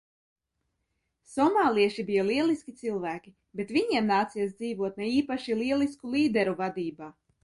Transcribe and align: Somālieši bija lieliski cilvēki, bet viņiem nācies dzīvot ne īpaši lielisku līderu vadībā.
Somālieši 1.31 2.05
bija 2.07 2.23
lieliski 2.29 2.73
cilvēki, 2.79 3.33
bet 3.59 3.73
viņiem 3.77 4.09
nācies 4.13 4.55
dzīvot 4.63 4.97
ne 5.03 5.11
īpaši 5.19 5.59
lielisku 5.61 6.11
līderu 6.17 6.57
vadībā. 6.63 7.11